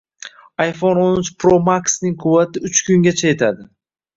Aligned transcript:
iPhoneo´n 0.63 1.19
uchPro 1.25 1.53
Max’ning 1.67 2.17
quvvati 2.25 2.65
uch 2.71 2.83
kungacha 2.89 3.31
yetadi 3.33 3.71